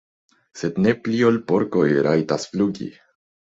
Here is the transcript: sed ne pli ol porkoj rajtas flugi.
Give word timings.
sed 0.61 0.79
ne 0.85 0.93
pli 1.03 1.21
ol 1.29 1.39
porkoj 1.53 1.87
rajtas 2.11 2.51
flugi. 2.55 2.93